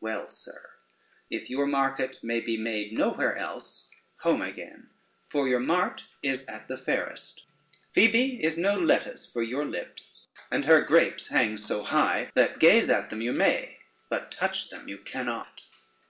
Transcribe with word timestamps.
Well, 0.00 0.28
sir, 0.32 0.70
if 1.30 1.48
your 1.48 1.64
market 1.64 2.18
may 2.24 2.40
be 2.40 2.56
made 2.56 2.92
no 2.92 3.10
where 3.10 3.36
else, 3.36 3.88
home 4.22 4.42
again, 4.42 4.90
for 5.28 5.46
your 5.46 5.60
mart 5.60 6.06
is 6.20 6.44
at 6.46 6.66
the 6.66 6.76
fairest. 6.76 7.44
Phoebe 7.92 8.42
is 8.42 8.56
no 8.58 8.76
lettuce 8.76 9.24
for 9.24 9.40
your 9.44 9.64
lips, 9.64 10.26
and 10.50 10.64
her 10.64 10.80
grapes 10.80 11.28
hangs 11.28 11.64
so 11.64 11.84
high, 11.84 12.32
that 12.34 12.58
gaze 12.58 12.90
at 12.90 13.08
them 13.08 13.20
you 13.20 13.32
may, 13.32 13.78
but 14.10 14.32
touch 14.32 14.68
them 14.70 14.88
you 14.88 14.98
cannot. 14.98 15.62